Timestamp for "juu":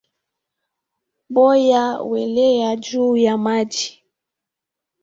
2.75-3.17